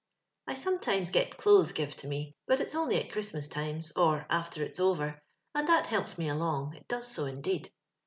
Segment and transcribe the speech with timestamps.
[0.47, 4.63] I sometimes gets clothes give to me, but it's only at Christmas times, or after
[4.63, 5.21] its over;
[5.53, 7.71] and that helps me along— it does so, indeed.